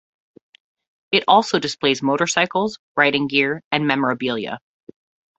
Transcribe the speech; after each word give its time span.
It 1.11 1.23
also 1.27 1.59
displays 1.59 2.01
motorcycles, 2.01 2.79
riding 2.97 3.27
gear, 3.27 3.61
and 3.71 3.85
memorabilia. 3.85 4.57